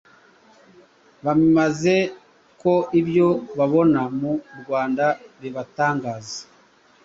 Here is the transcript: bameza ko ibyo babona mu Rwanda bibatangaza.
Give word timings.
bameza 1.25 1.97
ko 2.61 2.73
ibyo 2.99 3.27
babona 3.57 4.01
mu 4.19 4.33
Rwanda 4.59 5.05
bibatangaza. 5.41 6.39